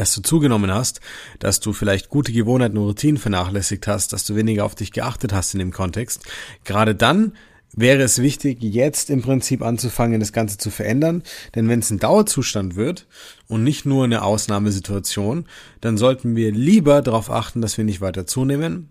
[0.00, 1.00] dass du zugenommen hast,
[1.38, 5.32] dass du vielleicht gute Gewohnheiten und Routinen vernachlässigt hast, dass du weniger auf dich geachtet
[5.32, 6.24] hast in dem Kontext,
[6.64, 7.34] gerade dann
[7.76, 11.22] wäre es wichtig, jetzt im Prinzip anzufangen, das Ganze zu verändern.
[11.54, 13.06] Denn wenn es ein Dauerzustand wird
[13.46, 15.46] und nicht nur eine Ausnahmesituation,
[15.80, 18.88] dann sollten wir lieber darauf achten, dass wir nicht weiter zunehmen,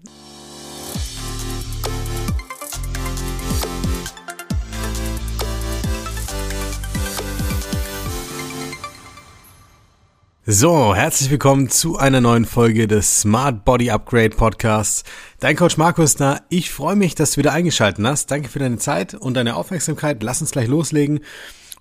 [10.51, 15.03] So, herzlich willkommen zu einer neuen Folge des Smart Body Upgrade Podcasts.
[15.39, 16.41] Dein Coach Markus da.
[16.49, 18.31] Ich freue mich, dass du wieder eingeschaltet hast.
[18.31, 20.23] Danke für deine Zeit und deine Aufmerksamkeit.
[20.23, 21.19] Lass uns gleich loslegen.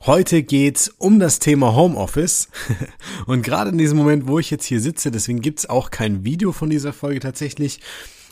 [0.05, 2.51] Heute geht's um das Thema Homeoffice.
[3.27, 6.52] Und gerade in diesem Moment, wo ich jetzt hier sitze, deswegen gibt's auch kein Video
[6.52, 7.80] von dieser Folge tatsächlich,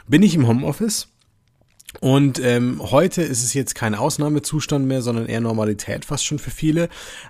[0.06, 1.08] bin ich im Homeoffice
[2.00, 6.50] und ähm, heute ist es jetzt kein Ausnahmezustand mehr, sondern eher Normalität fast schon für
[6.50, 6.88] viele.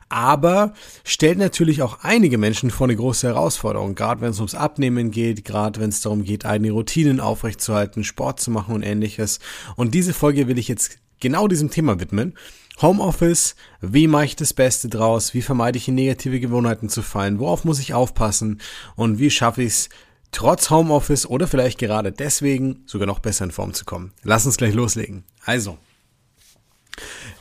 [0.09, 5.11] Aber stellt natürlich auch einige Menschen vor eine große Herausforderung, gerade wenn es ums Abnehmen
[5.11, 9.41] geht, gerade wenn es darum geht, eigene Routinen aufrechtzuerhalten, Sport zu machen und ähnliches.
[9.77, 12.35] Und diese Folge will ich jetzt genau diesem Thema widmen.
[12.83, 17.39] Homeoffice, wie mache ich das Beste draus, wie vermeide ich in negative Gewohnheiten zu fallen,
[17.39, 18.61] worauf muss ich aufpassen
[18.97, 19.89] und wie schaffe ich es,
[20.37, 24.13] trotz Homeoffice oder vielleicht gerade deswegen sogar noch besser in Form zu kommen.
[24.23, 25.25] Lass uns gleich loslegen.
[25.45, 25.79] Also.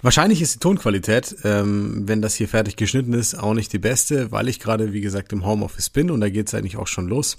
[0.02, 4.32] Wahrscheinlich ist die Tonqualität, ähm, wenn das hier fertig geschnitten ist, auch nicht die beste,
[4.32, 7.08] weil ich gerade, wie gesagt, im Homeoffice bin und da geht es eigentlich auch schon
[7.08, 7.38] los.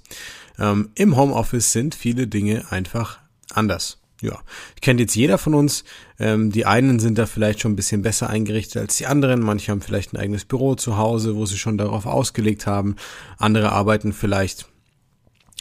[0.59, 3.19] Ähm, Im Homeoffice sind viele Dinge einfach
[3.53, 3.99] anders.
[4.21, 4.41] Ja,
[4.81, 5.85] kennt jetzt jeder von uns.
[6.19, 9.41] Ähm, die einen sind da vielleicht schon ein bisschen besser eingerichtet als die anderen.
[9.41, 12.97] Manche haben vielleicht ein eigenes Büro zu Hause, wo sie schon darauf ausgelegt haben.
[13.39, 14.67] Andere arbeiten vielleicht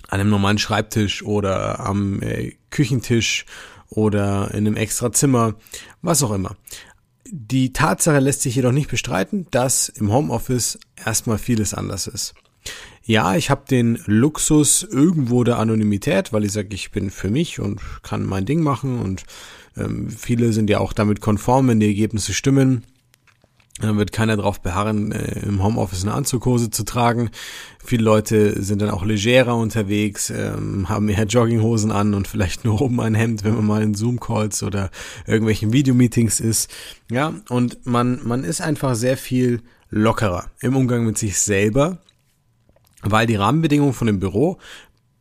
[0.08, 3.46] an einem normalen Schreibtisch oder am äh, Küchentisch
[3.90, 5.56] oder in einem extra Zimmer,
[6.02, 6.56] was auch immer.
[7.28, 12.36] Die Tatsache lässt sich jedoch nicht bestreiten, dass im Homeoffice erstmal vieles anders ist.
[13.04, 17.60] Ja, ich habe den Luxus irgendwo der Anonymität, weil ich sage, ich bin für mich
[17.60, 19.24] und kann mein Ding machen und
[19.78, 22.84] ähm, viele sind ja auch damit konform, wenn die Ergebnisse stimmen.
[23.82, 27.30] Dann wird keiner darauf beharren, äh, im Homeoffice eine Anzughose zu tragen.
[27.84, 32.82] Viele Leute sind dann auch legerer unterwegs, ähm, haben eher Jogginghosen an und vielleicht nur
[32.82, 34.92] oben ein Hemd, wenn man mal in Zoom-Calls oder
[35.28, 36.72] irgendwelchen Videomeetings ist.
[37.12, 42.00] Ja, und man, man ist einfach sehr viel lockerer im Umgang mit sich selber,
[43.02, 44.58] weil die Rahmenbedingungen von dem Büro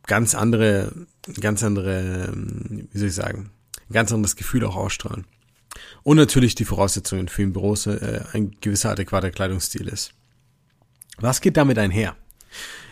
[0.07, 0.93] ganz andere,
[1.41, 3.51] ganz andere, ähm, wie soll ich sagen,
[3.91, 5.25] ganz anderes Gefühl auch ausstrahlen.
[6.05, 10.11] Und natürlich die Voraussetzungen für ein Büros äh, ein gewisser adäquater Kleidungsstil ist.
[11.17, 12.15] Was geht damit einher?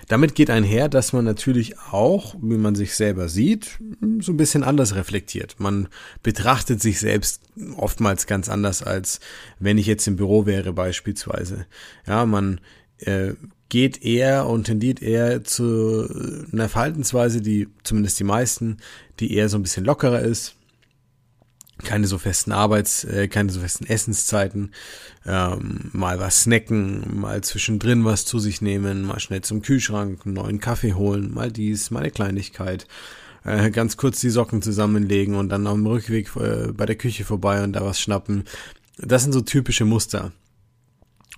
[0.08, 3.78] Damit geht einher, dass man natürlich auch, wie man sich selber sieht,
[4.20, 5.60] so ein bisschen anders reflektiert.
[5.60, 5.90] Man
[6.24, 7.44] betrachtet sich selbst
[7.78, 9.20] oftmals ganz anders, als
[9.60, 11.68] wenn ich jetzt im Büro wäre beispielsweise.
[12.08, 12.62] Ja, man
[12.98, 13.34] äh,
[13.70, 16.10] geht eher und tendiert eher zu
[16.52, 18.78] einer Verhaltensweise, die zumindest die meisten,
[19.20, 20.56] die eher so ein bisschen lockerer ist,
[21.84, 24.72] keine so festen Arbeits-, äh, keine so festen Essenszeiten,
[25.26, 30.36] ähm, mal was snacken, mal zwischendrin was zu sich nehmen, mal schnell zum Kühlschrank, einen
[30.36, 32.88] neuen Kaffee holen, mal dies, mal eine Kleinigkeit,
[33.44, 37.64] äh, ganz kurz die Socken zusammenlegen und dann am Rückweg äh, bei der Küche vorbei
[37.64, 38.44] und da was schnappen.
[38.98, 40.32] Das sind so typische Muster.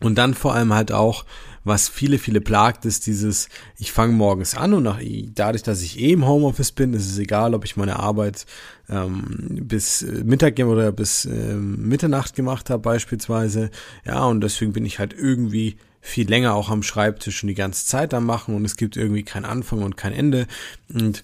[0.02, 1.26] Und dann vor allem halt auch,
[1.66, 5.00] was viele, viele plagt, ist dieses, ich fange morgens an und nach,
[5.34, 8.46] dadurch, dass ich eh im Homeoffice bin, ist es egal, ob ich meine Arbeit
[8.88, 9.26] ähm,
[9.64, 13.72] bis Mittag oder bis ähm, Mitternacht gemacht habe beispielsweise.
[14.06, 17.88] Ja, und deswegen bin ich halt irgendwie viel länger auch am Schreibtisch und die ganze
[17.88, 20.46] Zeit am Machen und es gibt irgendwie keinen Anfang und kein Ende.
[20.94, 21.24] Und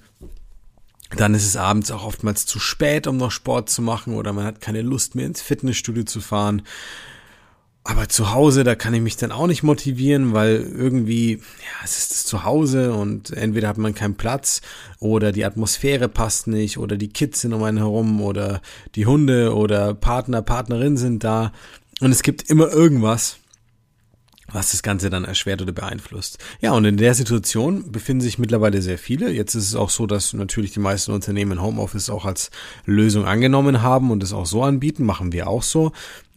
[1.15, 4.45] dann ist es abends auch oftmals zu spät, um noch Sport zu machen oder man
[4.45, 6.63] hat keine Lust mehr ins Fitnessstudio zu fahren.
[7.83, 11.97] Aber zu Hause, da kann ich mich dann auch nicht motivieren, weil irgendwie, ja, es
[11.97, 14.61] ist das Zuhause und entweder hat man keinen Platz
[14.99, 18.61] oder die Atmosphäre passt nicht oder die Kids sind um einen herum oder
[18.93, 21.53] die Hunde oder Partner, Partnerin sind da.
[22.01, 23.37] Und es gibt immer irgendwas,
[24.53, 26.37] was das Ganze dann erschwert oder beeinflusst.
[26.61, 29.31] Ja, und in der Situation befinden sich mittlerweile sehr viele.
[29.31, 32.51] Jetzt ist es auch so, dass natürlich die meisten Unternehmen Homeoffice auch als
[32.85, 35.91] Lösung angenommen haben und es auch so anbieten, machen wir auch so.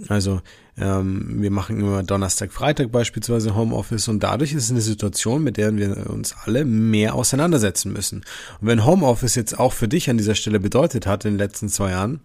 [0.08, 0.40] Also
[0.76, 5.56] ähm, wir machen immer Donnerstag, Freitag beispielsweise Homeoffice und dadurch ist es eine Situation, mit
[5.56, 8.24] der wir uns alle mehr auseinandersetzen müssen.
[8.60, 11.68] Und wenn Homeoffice jetzt auch für dich an dieser Stelle bedeutet hat in den letzten
[11.68, 12.20] zwei Jahren,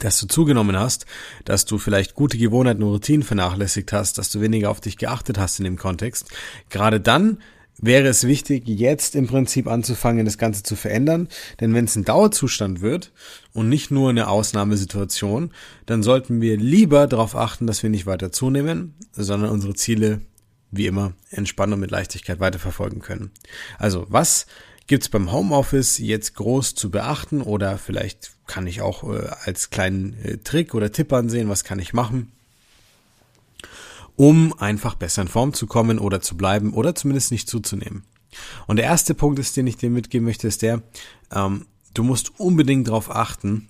[0.00, 1.06] dass du zugenommen hast,
[1.44, 5.38] dass du vielleicht gute Gewohnheiten und Routinen vernachlässigt hast, dass du weniger auf dich geachtet
[5.38, 6.28] hast in dem Kontext,
[6.68, 7.38] gerade dann
[7.78, 11.28] wäre es wichtig, jetzt im Prinzip anzufangen, das Ganze zu verändern.
[11.60, 13.12] Denn wenn es ein Dauerzustand wird
[13.52, 15.52] und nicht nur eine Ausnahmesituation,
[15.86, 20.20] dann sollten wir lieber darauf achten, dass wir nicht weiter zunehmen, sondern unsere Ziele
[20.70, 23.30] wie immer entspannt und mit Leichtigkeit weiterverfolgen können.
[23.78, 24.46] Also, was
[24.86, 30.12] gibt's beim Homeoffice jetzt groß zu beachten oder vielleicht kann ich auch äh, als kleinen
[30.22, 32.30] äh, Trick oder Tipp ansehen, was kann ich machen,
[34.14, 38.02] um einfach besser in Form zu kommen oder zu bleiben oder zumindest nicht zuzunehmen.
[38.66, 40.82] Und der erste Punkt ist, den ich dir mitgeben möchte, ist der,
[41.34, 41.64] ähm,
[41.94, 43.68] du musst unbedingt darauf achten,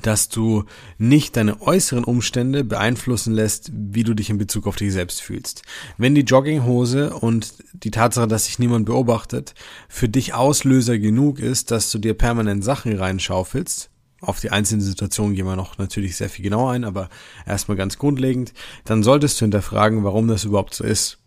[0.00, 0.64] dass du
[0.96, 5.62] nicht deine äußeren Umstände beeinflussen lässt, wie du dich in Bezug auf dich selbst fühlst.
[5.98, 9.54] Wenn die Jogginghose und die Tatsache, dass sich niemand beobachtet,
[9.88, 13.90] für dich Auslöser genug ist, dass du dir permanent Sachen reinschaufelst,
[14.22, 17.10] auf die einzelnen Situationen gehen wir noch natürlich sehr viel genauer ein, aber
[17.44, 18.54] erstmal ganz grundlegend,
[18.84, 21.18] dann solltest du hinterfragen, warum das überhaupt so ist.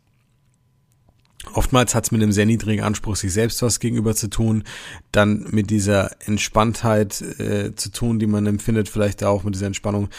[1.53, 4.63] Oftmals hat es mit einem sehr niedrigen Anspruch, sich selbst was gegenüber zu tun,
[5.11, 10.09] dann mit dieser Entspanntheit äh, zu tun, die man empfindet, vielleicht auch mit dieser Entspannung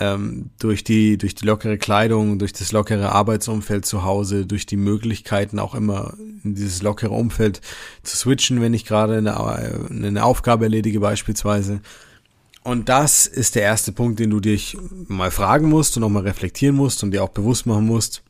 [0.00, 4.76] ähm, durch die durch die lockere Kleidung, durch das lockere Arbeitsumfeld zu Hause, durch die
[4.76, 6.14] Möglichkeiten auch immer
[6.44, 7.60] in dieses lockere Umfeld
[8.02, 9.38] zu switchen, wenn ich gerade eine,
[9.88, 11.80] eine Aufgabe erledige beispielsweise.
[12.64, 14.76] Und das ist der erste Punkt, den du dich
[15.08, 18.22] mal fragen musst und auch mal reflektieren musst und dir auch bewusst machen musst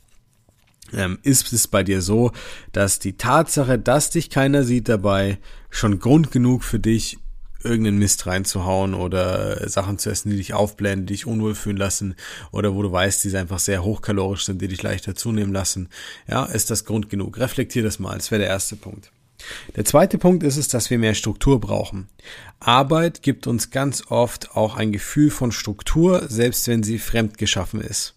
[0.94, 2.32] ähm, ist es bei dir so,
[2.72, 5.38] dass die Tatsache, dass dich keiner sieht dabei,
[5.70, 7.18] schon Grund genug für dich,
[7.64, 12.16] irgendeinen Mist reinzuhauen oder Sachen zu essen, die dich aufblenden, die dich unwohl fühlen lassen
[12.50, 15.88] oder wo du weißt, die einfach sehr hochkalorisch sind, die dich leichter zunehmen lassen.
[16.28, 17.38] Ja, ist das Grund genug?
[17.38, 18.16] Reflektier das mal.
[18.16, 19.12] Das wäre der erste Punkt.
[19.76, 22.08] Der zweite Punkt ist es, dass wir mehr Struktur brauchen.
[22.60, 27.80] Arbeit gibt uns ganz oft auch ein Gefühl von Struktur, selbst wenn sie fremd geschaffen
[27.80, 28.14] ist.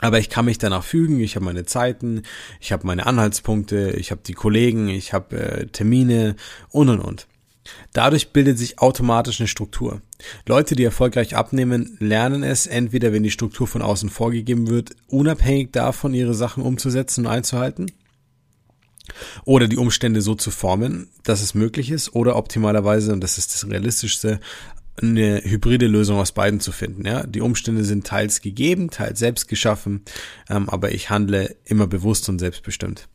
[0.00, 2.22] Aber ich kann mich danach fügen, ich habe meine Zeiten,
[2.58, 6.36] ich habe meine Anhaltspunkte, ich habe die Kollegen, ich habe äh, Termine
[6.70, 7.26] und und und.
[7.92, 10.00] Dadurch bildet sich automatisch eine Struktur.
[10.46, 15.72] Leute, die erfolgreich abnehmen, lernen es entweder, wenn die Struktur von außen vorgegeben wird, unabhängig
[15.72, 17.92] davon ihre Sachen umzusetzen und einzuhalten,
[19.44, 23.54] oder die Umstände so zu formen, dass es möglich ist, oder optimalerweise, und das ist
[23.54, 24.40] das Realistischste,
[25.00, 27.06] eine hybride Lösung aus beiden zu finden.
[27.06, 30.02] Ja, die Umstände sind teils gegeben, teils selbst geschaffen,
[30.48, 33.08] ähm, aber ich handle immer bewusst und selbstbestimmt.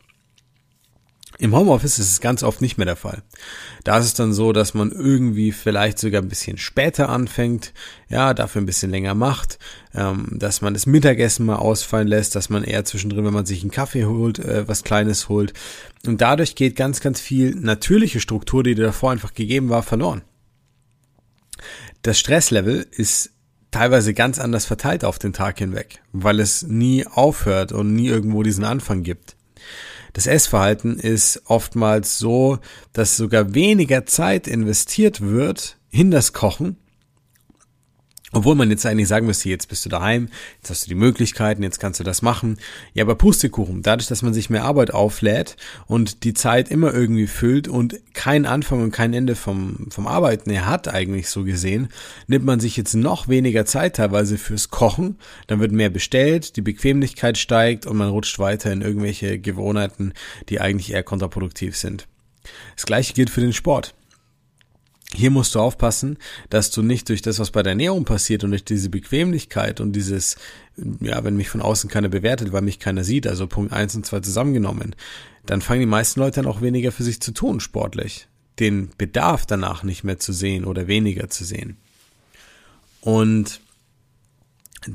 [1.37, 3.21] Im Homeoffice ist es ganz oft nicht mehr der Fall.
[3.83, 7.73] Da ist es dann so, dass man irgendwie vielleicht sogar ein bisschen später anfängt,
[8.07, 9.59] ja, dafür ein bisschen länger macht,
[9.93, 13.61] ähm, dass man das Mittagessen mal ausfallen lässt, dass man eher zwischendrin, wenn man sich
[13.61, 15.53] einen Kaffee holt, äh, was Kleines holt.
[16.05, 20.21] Und dadurch geht ganz, ganz viel natürliche Struktur, die davor einfach gegeben war, verloren
[22.05, 23.31] das Stresslevel ist
[23.71, 28.43] teilweise ganz anders verteilt auf den Tag hinweg, weil es nie aufhört und nie irgendwo
[28.43, 29.35] diesen Anfang gibt.
[30.13, 32.59] Das Essverhalten ist oftmals so,
[32.93, 36.77] dass sogar weniger Zeit investiert wird in das Kochen,
[38.35, 40.27] obwohl man jetzt eigentlich sagen müsste, jetzt bist du daheim,
[40.57, 42.57] jetzt hast du die Möglichkeiten, jetzt kannst du das machen.
[42.93, 45.55] Ja, aber Pustekuchen, dadurch, dass man sich mehr Arbeit auflädt
[45.87, 50.49] und die Zeit immer irgendwie füllt und keinen Anfang und kein Ende vom, vom Arbeiten
[50.49, 51.87] er hat eigentlich so gesehen,
[52.27, 55.17] nimmt man sich jetzt noch weniger Zeit teilweise fürs Kochen,
[55.47, 60.13] dann wird mehr bestellt, die Bequemlichkeit steigt und man rutscht weiter in irgendwelche Gewohnheiten,
[60.49, 62.07] die eigentlich eher kontraproduktiv sind.
[62.75, 63.95] Das gleiche gilt für den Sport.
[65.15, 66.17] Hier musst du aufpassen,
[66.49, 69.93] dass du nicht durch das, was bei der Ernährung passiert und durch diese Bequemlichkeit und
[69.93, 70.35] dieses,
[70.99, 74.05] ja, wenn mich von außen keiner bewertet, weil mich keiner sieht, also Punkt eins und
[74.05, 74.95] zwei zusammengenommen,
[75.45, 78.27] dann fangen die meisten Leute dann auch weniger für sich zu tun, sportlich.
[78.59, 81.77] Den Bedarf danach nicht mehr zu sehen oder weniger zu sehen.
[83.01, 83.61] Und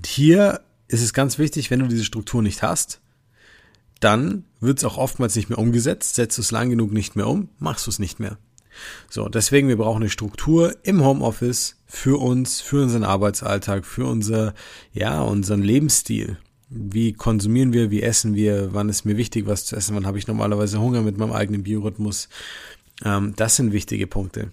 [0.04, 3.00] hier ist es ganz wichtig, wenn du diese Struktur nicht hast,
[4.00, 7.28] dann wird es auch oftmals nicht mehr umgesetzt, setzt du es lang genug nicht mehr
[7.28, 8.38] um, machst du es nicht mehr.
[9.08, 14.54] So, deswegen, wir brauchen eine Struktur im Homeoffice für uns, für unseren Arbeitsalltag, für unser,
[14.92, 16.38] ja, unseren Lebensstil.
[16.68, 20.18] Wie konsumieren wir, wie essen wir, wann ist mir wichtig, was zu essen, wann habe
[20.18, 22.28] ich normalerweise Hunger mit meinem eigenen Biorhythmus.
[23.04, 24.52] Ähm, das sind wichtige Punkte.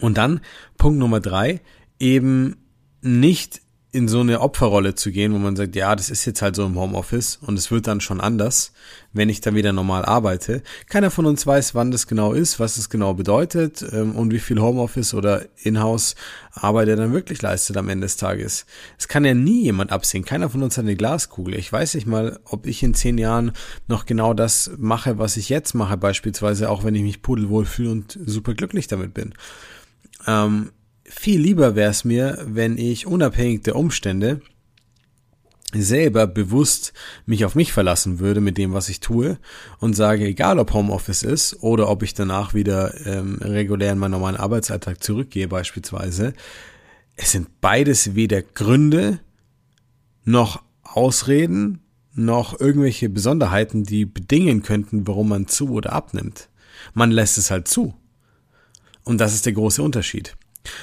[0.00, 0.40] Und dann
[0.78, 1.60] Punkt Nummer drei,
[1.98, 2.56] eben
[3.02, 3.60] nicht
[3.96, 6.66] in so eine Opferrolle zu gehen, wo man sagt, ja, das ist jetzt halt so
[6.66, 8.72] im Homeoffice und es wird dann schon anders,
[9.14, 10.62] wenn ich dann wieder normal arbeite.
[10.90, 14.38] Keiner von uns weiß, wann das genau ist, was es genau bedeutet ähm, und wie
[14.38, 18.66] viel Homeoffice oder Inhouse-Arbeit er dann wirklich leistet am Ende des Tages.
[18.98, 20.26] Es kann ja nie jemand absehen.
[20.26, 21.54] Keiner von uns hat eine Glaskugel.
[21.54, 23.52] Ich weiß nicht mal, ob ich in zehn Jahren
[23.88, 27.92] noch genau das mache, was ich jetzt mache, beispielsweise, auch wenn ich mich pudelwohl fühle
[27.92, 29.32] und super glücklich damit bin.
[30.26, 30.72] Ähm,
[31.08, 34.40] viel lieber wäre es mir, wenn ich unabhängig der Umstände
[35.72, 36.92] selber bewusst
[37.26, 39.38] mich auf mich verlassen würde mit dem, was ich tue
[39.78, 44.12] und sage, egal ob Homeoffice ist oder ob ich danach wieder ähm, regulär in meinen
[44.12, 46.34] normalen Arbeitsalltag zurückgehe beispielsweise,
[47.16, 49.20] es sind beides weder Gründe
[50.24, 51.80] noch Ausreden
[52.14, 56.48] noch irgendwelche Besonderheiten, die bedingen könnten, warum man zu oder abnimmt.
[56.94, 57.94] Man lässt es halt zu.
[59.04, 60.36] Und das ist der große Unterschied.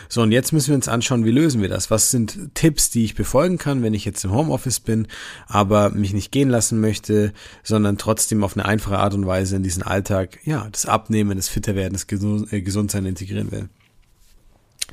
[0.09, 1.91] So, und jetzt müssen wir uns anschauen, wie lösen wir das?
[1.91, 5.07] Was sind Tipps, die ich befolgen kann, wenn ich jetzt im Homeoffice bin,
[5.47, 9.63] aber mich nicht gehen lassen möchte, sondern trotzdem auf eine einfache Art und Weise in
[9.63, 12.07] diesen Alltag, ja, das Abnehmen, das Fitterwerden, das
[12.51, 13.69] äh, Gesundsein integrieren will.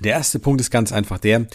[0.00, 1.46] Der erste Punkt ist ganz einfach der,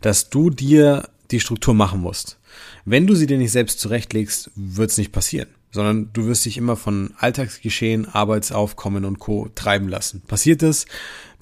[0.00, 2.38] dass du dir die Struktur machen musst.
[2.84, 6.58] Wenn du sie dir nicht selbst zurechtlegst, wird es nicht passieren, sondern du wirst dich
[6.58, 9.48] immer von Alltagsgeschehen, Arbeitsaufkommen und Co.
[9.54, 10.22] treiben lassen.
[10.22, 10.86] Passiert es,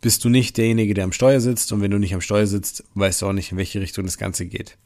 [0.00, 2.85] bist du nicht derjenige, der am Steuer sitzt und wenn du nicht am Steuer sitzt,
[2.95, 4.78] weißt du auch nicht, in welche Richtung das Ganze geht.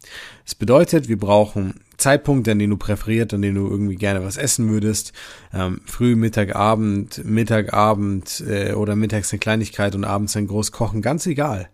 [0.44, 4.37] Das bedeutet, wir brauchen Zeitpunkte, an denen du präferiert, an denen du irgendwie gerne was
[4.37, 5.12] essen würdest.
[5.52, 10.73] Ähm, früh, Mittag, Abend, Mittag, Abend äh, oder mittags eine Kleinigkeit und abends ein groß
[10.73, 11.68] kochen, ganz egal.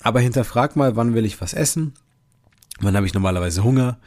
[0.00, 1.92] Aber hinterfrag mal, wann will ich was essen?
[2.80, 3.98] Wann habe ich normalerweise Hunger?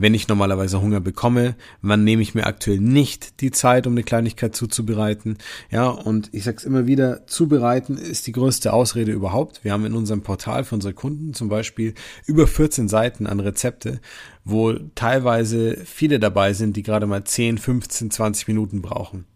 [0.00, 4.02] Wenn ich normalerweise Hunger bekomme, wann nehme ich mir aktuell nicht die Zeit, um eine
[4.02, 5.36] Kleinigkeit zuzubereiten.
[5.70, 9.62] Ja, und ich sag's immer wieder, zubereiten ist die größte Ausrede überhaupt.
[9.62, 11.92] Wir haben in unserem Portal für unsere Kunden zum Beispiel
[12.24, 14.00] über 14 Seiten an Rezepte,
[14.42, 19.26] wo teilweise viele dabei sind, die gerade mal 10, 15, 20 Minuten brauchen.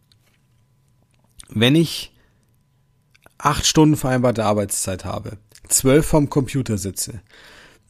[1.50, 2.14] Wenn ich
[3.36, 5.36] acht Stunden vereinbarte Arbeitszeit habe,
[5.68, 7.20] zwölf vom Computer sitze,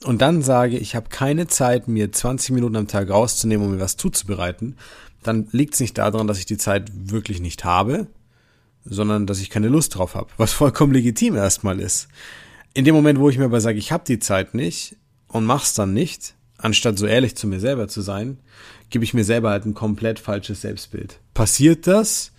[0.05, 3.81] und dann sage, ich habe keine Zeit, mir 20 Minuten am Tag rauszunehmen, um mir
[3.81, 4.77] was zuzubereiten,
[5.23, 8.07] dann liegt es nicht daran, dass ich die Zeit wirklich nicht habe,
[8.85, 12.09] sondern dass ich keine Lust drauf habe, was vollkommen legitim erstmal ist.
[12.75, 14.97] In dem Moment, wo ich mir aber sage, ich habe die Zeit nicht
[15.29, 18.39] und mach's dann nicht, anstatt so ehrlich zu mir selber zu sein,
[18.91, 21.19] gebe ich mir selber halt ein komplett falsches Selbstbild.
[21.35, 22.33] Passiert das,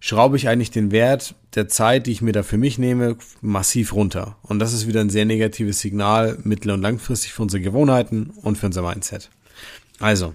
[0.00, 3.92] schraube ich eigentlich den Wert der Zeit, die ich mir da für mich nehme, massiv
[3.92, 4.36] runter.
[4.42, 8.56] Und das ist wieder ein sehr negatives Signal mittel- und langfristig für unsere Gewohnheiten und
[8.56, 9.30] für unser Mindset.
[9.98, 10.34] Also,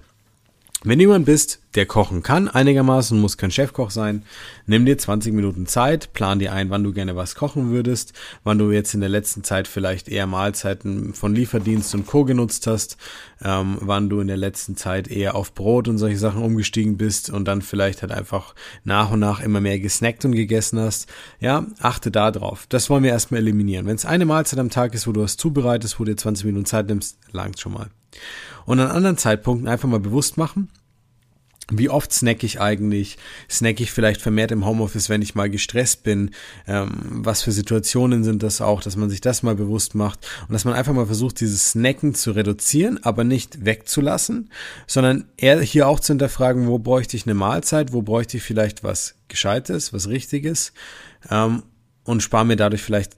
[0.84, 4.24] wenn du jemand bist, der kochen kann einigermaßen, muss kein Chefkoch sein,
[4.66, 8.12] nimm dir 20 Minuten Zeit, plan dir ein, wann du gerne was kochen würdest,
[8.44, 12.24] wann du jetzt in der letzten Zeit vielleicht eher Mahlzeiten von Lieferdienst und Co.
[12.24, 12.98] genutzt hast,
[13.42, 17.30] ähm, wann du in der letzten Zeit eher auf Brot und solche Sachen umgestiegen bist
[17.30, 18.54] und dann vielleicht halt einfach
[18.84, 21.08] nach und nach immer mehr gesnackt und gegessen hast.
[21.40, 22.66] Ja, achte da drauf.
[22.68, 23.86] Das wollen wir erstmal eliminieren.
[23.86, 26.44] Wenn es eine Mahlzeit am Tag ist, wo du was zubereitest, wo du dir 20
[26.44, 27.88] Minuten Zeit nimmst, langt schon mal.
[28.64, 30.68] Und an anderen Zeitpunkten einfach mal bewusst machen,
[31.70, 33.18] wie oft snack ich eigentlich?
[33.50, 36.30] Snack ich vielleicht vermehrt im Homeoffice, wenn ich mal gestresst bin?
[36.68, 40.52] Ähm, was für Situationen sind das auch, dass man sich das mal bewusst macht und
[40.52, 44.50] dass man einfach mal versucht, dieses Snacken zu reduzieren, aber nicht wegzulassen,
[44.86, 48.84] sondern eher hier auch zu hinterfragen, wo bräuchte ich eine Mahlzeit, wo bräuchte ich vielleicht
[48.84, 50.72] was Gescheites, was Richtiges
[51.30, 51.64] ähm,
[52.04, 53.16] und spare mir dadurch vielleicht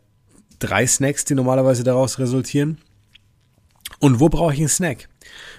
[0.58, 2.78] drei Snacks, die normalerweise daraus resultieren.
[4.00, 5.08] Und wo brauche ich einen Snack?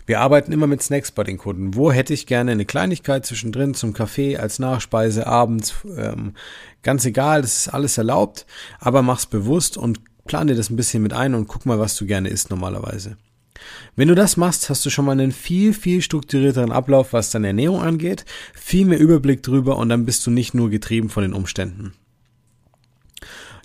[0.05, 1.75] Wir arbeiten immer mit Snacks bei den Kunden.
[1.75, 5.75] Wo hätte ich gerne eine Kleinigkeit zwischendrin zum Kaffee als Nachspeise abends?
[5.97, 6.33] Ähm,
[6.81, 8.45] ganz egal, das ist alles erlaubt,
[8.79, 11.95] aber mach's bewusst und plan dir das ein bisschen mit ein und guck mal, was
[11.97, 13.17] du gerne isst normalerweise.
[13.95, 17.47] Wenn du das machst, hast du schon mal einen viel, viel strukturierteren Ablauf, was deine
[17.47, 21.33] Ernährung angeht, viel mehr Überblick drüber und dann bist du nicht nur getrieben von den
[21.33, 21.93] Umständen.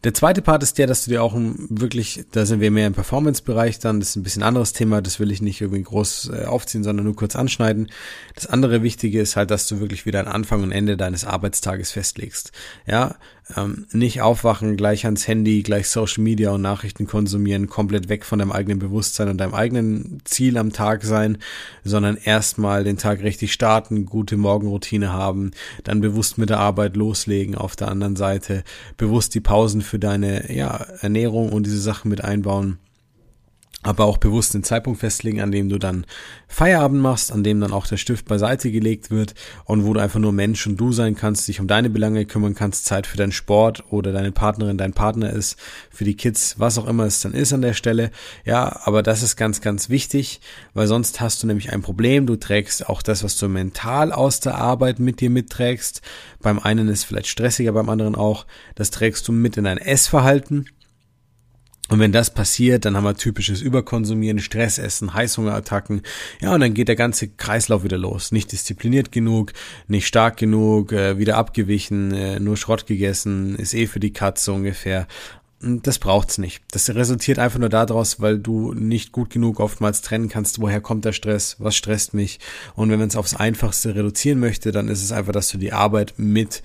[0.05, 2.93] Der zweite Part ist der, dass du dir auch wirklich, da sind wir mehr im
[2.93, 6.45] Performance-Bereich dann, das ist ein bisschen anderes Thema, das will ich nicht irgendwie groß äh,
[6.45, 7.91] aufziehen, sondern nur kurz anschneiden.
[8.35, 11.91] Das andere Wichtige ist halt, dass du wirklich wieder ein Anfang und Ende deines Arbeitstages
[11.91, 12.53] festlegst.
[12.87, 13.15] Ja,
[13.57, 18.39] ähm, nicht aufwachen, gleich ans Handy, gleich Social Media und Nachrichten konsumieren, komplett weg von
[18.39, 21.39] deinem eigenen Bewusstsein und deinem eigenen Ziel am Tag sein,
[21.85, 25.51] sondern erstmal den Tag richtig starten, gute Morgenroutine haben,
[25.85, 28.65] dann bewusst mit der Arbeit loslegen auf der anderen Seite,
[28.97, 32.79] bewusst die Pausen für deine ja, Ernährung und diese Sachen mit einbauen
[33.85, 36.07] aber auch bewusst den Zeitpunkt festlegen, an dem du dann
[36.49, 39.35] Feierabend machst, an dem dann auch der Stift beiseite gelegt wird
[39.67, 42.55] und wo du einfach nur Mensch und du sein kannst, dich um deine Belange kümmern
[42.55, 45.57] kannst, Zeit für deinen Sport oder deine Partnerin, dein Partner ist,
[45.91, 48.11] für die Kids, was auch immer es dann ist an der Stelle.
[48.45, 50.41] Ja, aber das ist ganz, ganz wichtig,
[50.73, 52.27] weil sonst hast du nämlich ein Problem.
[52.27, 56.01] Du trägst auch das, was du mental aus der Arbeit mit dir mitträgst.
[56.41, 58.47] Beim einen ist vielleicht stressiger, beim anderen auch.
[58.77, 60.67] Das trägst du mit in dein Essverhalten
[61.91, 66.01] und wenn das passiert, dann haben wir typisches Überkonsumieren, Stressessen, Heißhungerattacken.
[66.41, 68.33] Ja, und dann geht der ganze Kreislauf wieder los.
[68.33, 69.53] Nicht diszipliniert genug,
[69.87, 74.53] nicht stark genug, äh, wieder abgewichen, äh, nur Schrott gegessen, ist eh für die Katze
[74.53, 75.07] ungefähr.
[75.61, 76.63] Das braucht's nicht.
[76.73, 81.05] Das resultiert einfach nur daraus, weil du nicht gut genug oftmals trennen kannst, woher kommt
[81.05, 82.39] der Stress, was stresst mich.
[82.75, 85.73] Und wenn man es aufs Einfachste reduzieren möchte, dann ist es einfach, dass du die
[85.73, 86.63] Arbeit mit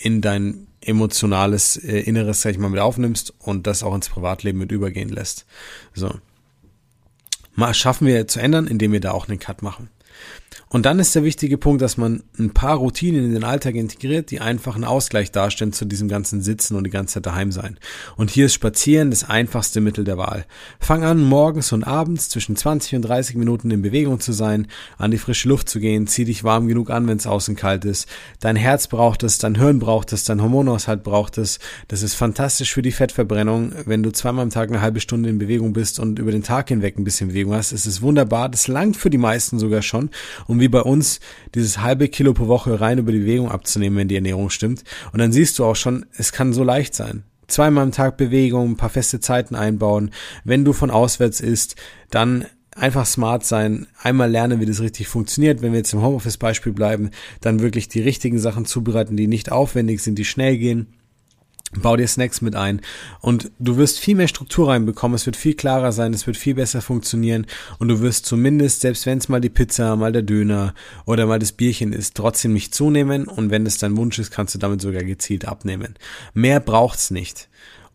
[0.00, 4.58] in dein emotionales äh, Inneres, sag ich mal, mit aufnimmst und das auch ins Privatleben
[4.58, 5.46] mit übergehen lässt.
[5.94, 6.14] So.
[7.54, 9.90] Mal schaffen wir zu ändern, indem wir da auch einen Cut machen.
[10.68, 14.30] Und dann ist der wichtige Punkt, dass man ein paar Routinen in den Alltag integriert,
[14.30, 17.78] die einfach einen Ausgleich darstellen zu diesem ganzen Sitzen und die ganze Zeit daheim sein.
[18.16, 20.44] Und hier ist Spazieren das einfachste Mittel der Wahl.
[20.80, 25.10] Fang an, morgens und abends zwischen 20 und 30 Minuten in Bewegung zu sein, an
[25.10, 28.08] die frische Luft zu gehen, zieh dich warm genug an, wenn es außen kalt ist.
[28.40, 31.58] Dein Herz braucht es, dein Hirn braucht es, dein Hormonaushalt braucht es.
[31.88, 35.38] Das ist fantastisch für die Fettverbrennung, wenn du zweimal am Tag eine halbe Stunde in
[35.38, 37.72] Bewegung bist und über den Tag hinweg ein bisschen Bewegung hast.
[37.72, 40.10] Es ist wunderbar, das langt für die meisten sogar schon.
[40.48, 41.20] Und um wie bei uns
[41.54, 44.82] dieses halbe Kilo pro Woche rein über die Bewegung abzunehmen, wenn die Ernährung stimmt.
[45.12, 47.22] Und dann siehst du auch schon, es kann so leicht sein.
[47.46, 50.10] Zweimal am Tag Bewegung, ein paar feste Zeiten einbauen.
[50.44, 51.76] Wenn du von auswärts isst,
[52.10, 55.60] dann einfach smart sein, einmal lernen, wie das richtig funktioniert.
[55.60, 57.10] Wenn wir jetzt im Homeoffice-Beispiel bleiben,
[57.42, 60.97] dann wirklich die richtigen Sachen zubereiten, die nicht aufwendig sind, die schnell gehen
[61.76, 62.80] Bau dir Snacks mit ein.
[63.20, 66.54] Und du wirst viel mehr Struktur reinbekommen, es wird viel klarer sein, es wird viel
[66.54, 67.46] besser funktionieren.
[67.78, 71.38] Und du wirst zumindest, selbst wenn es mal die Pizza, mal der Döner oder mal
[71.38, 73.26] das Bierchen ist, trotzdem nicht zunehmen.
[73.26, 75.94] Und wenn es dein Wunsch ist, kannst du damit sogar gezielt abnehmen.
[76.32, 77.48] Mehr braucht's nicht.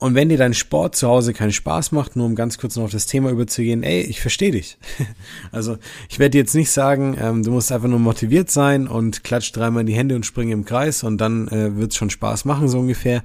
[0.04, 2.84] Und wenn dir dein Sport zu Hause keinen Spaß macht, nur um ganz kurz noch
[2.84, 4.78] auf das Thema überzugehen, ey, ich verstehe dich.
[5.54, 5.78] also
[6.10, 9.54] ich werde dir jetzt nicht sagen, ähm, du musst einfach nur motiviert sein und klatsch
[9.54, 12.44] dreimal in die Hände und spring im Kreis und dann äh, wird es schon Spaß
[12.44, 13.24] machen, so ungefähr.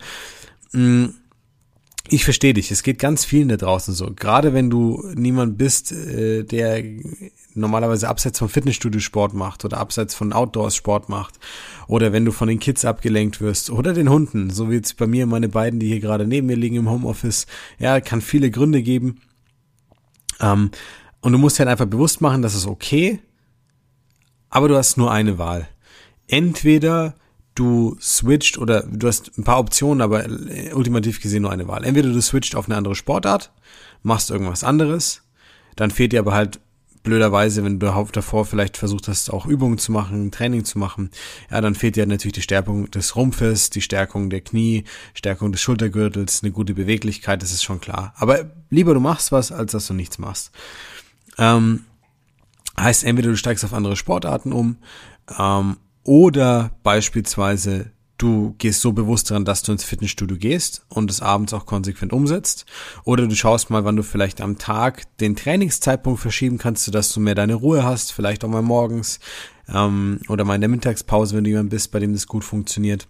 [0.70, 1.06] Mm,
[2.10, 2.70] ich verstehe dich.
[2.70, 4.12] Es geht ganz vielen da draußen so.
[4.14, 6.82] Gerade wenn du niemand bist, äh, der
[7.54, 11.34] normalerweise abseits vom Fitnessstudio Sport macht oder abseits von Outdoors Sport macht.
[11.86, 15.06] Oder wenn du von den Kids abgelenkt wirst oder den Hunden, so wie jetzt bei
[15.06, 17.46] mir meine beiden, die hier gerade neben mir liegen im Homeoffice.
[17.78, 19.20] Ja, kann viele Gründe geben.
[20.40, 20.70] Ähm,
[21.20, 23.18] und du musst dir halt einfach bewusst machen, das ist okay,
[24.50, 25.68] aber du hast nur eine Wahl.
[26.26, 27.14] Entweder
[27.58, 30.24] du switcht oder du hast ein paar Optionen, aber
[30.74, 31.84] ultimativ gesehen nur eine Wahl.
[31.84, 33.52] Entweder du switcht auf eine andere Sportart,
[34.02, 35.22] machst irgendwas anderes,
[35.76, 36.60] dann fehlt dir aber halt
[37.02, 41.10] blöderweise, wenn du davor vielleicht versucht hast, auch Übungen zu machen, Training zu machen,
[41.50, 44.84] ja, dann fehlt dir natürlich die Stärkung des Rumpfes, die Stärkung der Knie,
[45.14, 48.12] Stärkung des Schultergürtels, eine gute Beweglichkeit, das ist schon klar.
[48.16, 50.50] Aber lieber du machst was, als dass du nichts machst.
[51.38, 51.84] Ähm,
[52.78, 54.76] heißt, entweder du steigst auf andere Sportarten um,
[55.38, 55.76] ähm,
[56.08, 61.52] oder beispielsweise du gehst so bewusst daran, dass du ins Fitnessstudio gehst und es abends
[61.52, 62.64] auch konsequent umsetzt.
[63.04, 67.20] Oder du schaust mal, wann du vielleicht am Tag den Trainingszeitpunkt verschieben kannst, sodass du
[67.20, 69.20] mehr deine Ruhe hast, vielleicht auch mal morgens
[69.68, 73.06] ähm, oder mal in der Mittagspause, wenn du jemand bist, bei dem das gut funktioniert.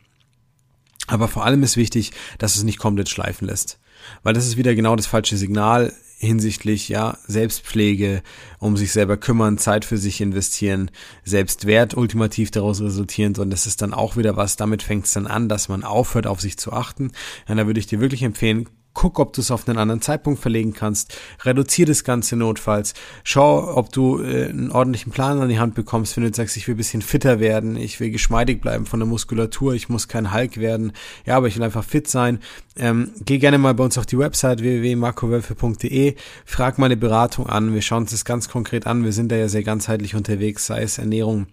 [1.06, 3.78] Aber vor allem ist wichtig, dass du es nicht komplett schleifen lässt.
[4.24, 8.22] Weil das ist wieder genau das falsche Signal hinsichtlich ja Selbstpflege,
[8.59, 10.90] um sich selber kümmern, Zeit für sich investieren,
[11.24, 15.26] Selbstwert ultimativ daraus resultierend und das ist dann auch wieder was, damit fängt es dann
[15.26, 17.12] an, dass man aufhört auf sich zu achten.
[17.48, 20.40] Und da würde ich dir wirklich empfehlen, guck, ob du es auf einen anderen Zeitpunkt
[20.40, 25.61] verlegen kannst, reduziere das Ganze notfalls, schau, ob du äh, einen ordentlichen Plan an die
[25.61, 28.98] Hand bekommst, wenn du sagst, ich will bisschen fitter werden, ich will geschmeidig bleiben von
[28.98, 32.40] der Muskulatur, ich muss kein Hulk werden, ja, aber ich will einfach fit sein.
[32.76, 37.74] Ähm, geh gerne mal bei uns auf die Website www.markowölfe.de, frag mal eine Beratung an,
[37.74, 40.82] wir schauen uns das ganz konkret an, wir sind da ja sehr ganzheitlich unterwegs, sei
[40.82, 41.46] es Ernährung,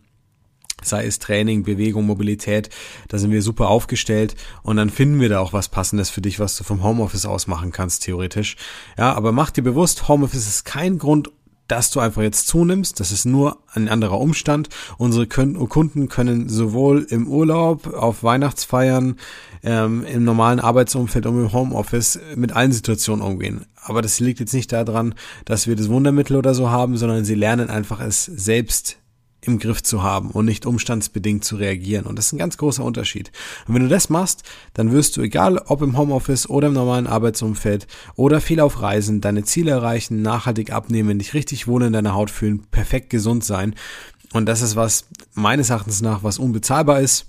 [0.83, 2.69] sei es Training, Bewegung, Mobilität,
[3.07, 6.39] da sind wir super aufgestellt und dann finden wir da auch was Passendes für dich,
[6.39, 8.55] was du vom Homeoffice aus machen kannst, theoretisch.
[8.97, 11.29] Ja, aber mach dir bewusst, Homeoffice ist kein Grund,
[11.67, 12.99] dass du einfach jetzt zunimmst.
[12.99, 14.69] Das ist nur ein anderer Umstand.
[14.97, 19.15] Unsere Kunden können sowohl im Urlaub, auf Weihnachtsfeiern,
[19.63, 23.65] ähm, im normalen Arbeitsumfeld und im Homeoffice mit allen Situationen umgehen.
[23.81, 27.35] Aber das liegt jetzt nicht daran, dass wir das Wundermittel oder so haben, sondern sie
[27.35, 28.97] lernen einfach es selbst
[29.47, 32.05] im Griff zu haben und nicht umstandsbedingt zu reagieren.
[32.05, 33.31] Und das ist ein ganz großer Unterschied.
[33.67, 37.07] Und wenn du das machst, dann wirst du, egal ob im Homeoffice oder im normalen
[37.07, 42.13] Arbeitsumfeld oder viel auf Reisen, deine Ziele erreichen, nachhaltig abnehmen, dich richtig wohl in deiner
[42.13, 43.75] Haut fühlen, perfekt gesund sein.
[44.33, 47.27] Und das ist was meines Erachtens nach, was unbezahlbar ist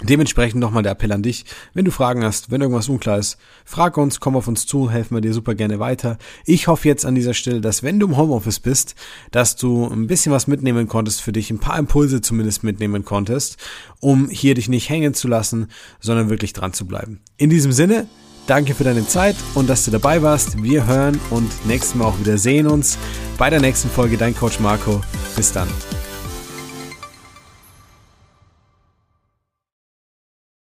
[0.00, 3.96] Dementsprechend nochmal der Appell an dich, wenn du Fragen hast, wenn irgendwas unklar ist, frag
[3.96, 6.18] uns, komm auf uns zu, helfen wir dir super gerne weiter.
[6.44, 8.94] Ich hoffe jetzt an dieser Stelle, dass wenn du im Homeoffice bist,
[9.32, 13.56] dass du ein bisschen was mitnehmen konntest für dich, ein paar Impulse zumindest mitnehmen konntest,
[13.98, 15.66] um hier dich nicht hängen zu lassen,
[15.98, 17.20] sondern wirklich dran zu bleiben.
[17.36, 18.06] In diesem Sinne,
[18.46, 20.62] danke für deine Zeit und dass du dabei warst.
[20.62, 22.98] Wir hören und nächstes Mal auch wieder sehen uns
[23.36, 24.16] bei der nächsten Folge.
[24.16, 25.00] Dein Coach Marco.
[25.34, 25.68] Bis dann.